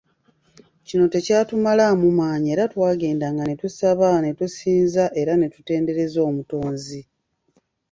Kino 0.87 1.05
tekyatumalaamu 1.13 2.07
maanyi 2.19 2.47
era 2.53 2.65
twagendanga 2.71 3.43
ne 3.45 3.55
tusaba 3.61 4.07
ne 4.23 4.31
tusinza 4.39 5.05
era 5.21 5.33
ne 5.37 5.47
tutendereza 5.53 6.19
Omutonzi. 6.29 7.01